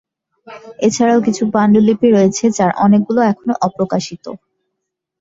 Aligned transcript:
এছাড়াও 0.79 1.19
কিছু 1.27 1.43
পান্ডুলিপি 1.53 2.07
রয়েছে, 2.09 2.45
যার 2.57 2.71
অনেক 2.85 3.01
গুলো 3.07 3.21
এখনও 3.31 3.55
অপ্রকাশিত। 3.67 4.25